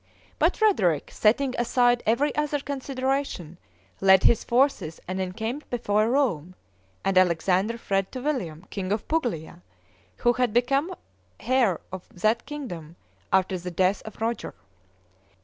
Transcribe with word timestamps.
But 0.39 0.57
Frederick, 0.57 1.11
setting 1.13 1.53
aside 1.59 2.01
every 2.07 2.35
other 2.35 2.57
consideration, 2.57 3.59
led 3.99 4.23
his 4.23 4.43
forces 4.43 4.99
and 5.07 5.21
encamped 5.21 5.69
before 5.69 6.09
Rome; 6.09 6.55
and 7.05 7.19
Alexander 7.19 7.77
fled 7.77 8.11
to 8.13 8.19
William, 8.21 8.65
king 8.71 8.91
of 8.91 9.07
Puglia, 9.07 9.61
who 10.17 10.33
had 10.33 10.53
become 10.53 10.95
hair 11.41 11.79
of 11.93 12.09
that 12.15 12.47
kingdom 12.47 12.95
after 13.31 13.59
the 13.59 13.69
death 13.69 14.01
of 14.01 14.19
Roger. 14.19 14.55